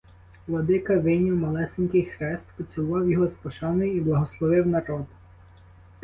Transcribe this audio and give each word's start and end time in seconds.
Владика 0.47 0.99
вийняв 0.99 1.35
малесенький 1.35 2.05
хрест, 2.05 2.43
поцілував 2.57 3.09
його 3.11 3.27
з 3.27 3.31
пошаною 3.33 3.97
і 3.97 4.01
благословив 4.01 4.67
народ. 4.67 5.05